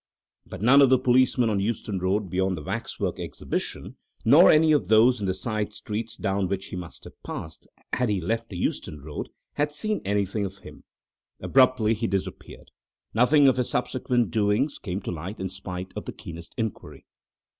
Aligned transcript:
But 0.47 0.63
none 0.63 0.81
of 0.81 0.89
the 0.89 0.97
policemen 0.97 1.51
on 1.51 1.59
Euston 1.59 1.99
Road 1.99 2.27
beyond 2.27 2.57
the 2.57 2.63
Waxwork 2.63 3.19
Exhibition, 3.19 3.97
nor 4.25 4.49
any 4.49 4.71
of 4.71 4.87
those 4.87 5.19
in 5.19 5.27
the 5.27 5.33
side 5.35 5.73
streets 5.73 6.17
down 6.17 6.47
which 6.47 6.69
he 6.69 6.75
must 6.75 7.03
have 7.03 7.21
passed 7.21 7.67
had 7.93 8.09
he 8.09 8.19
left 8.19 8.49
the 8.49 8.57
Euston 8.57 8.99
Road, 8.99 9.29
had 9.53 9.71
seen 9.71 10.01
anything 10.03 10.43
of 10.43 10.57
him. 10.57 10.85
Abruptly 11.39 11.93
he 11.93 12.07
disappeared. 12.07 12.71
Nothing 13.13 13.47
of 13.47 13.57
his 13.57 13.69
subsequent 13.69 14.31
doings 14.31 14.79
came 14.79 15.01
to 15.01 15.11
light 15.11 15.39
in 15.39 15.49
spite 15.49 15.91
of 15.95 16.05
the 16.05 16.13
keenest 16.13 16.55
inquiry. 16.57 17.05